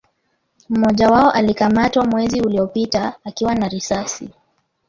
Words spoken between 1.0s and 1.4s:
wao